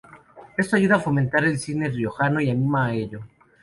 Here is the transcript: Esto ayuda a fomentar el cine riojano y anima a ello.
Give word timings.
Esto 0.57 0.75
ayuda 0.77 0.95
a 0.95 0.99
fomentar 0.99 1.45
el 1.45 1.59
cine 1.59 1.87
riojano 1.87 2.41
y 2.41 2.49
anima 2.49 2.87
a 2.87 2.93
ello. 2.95 3.21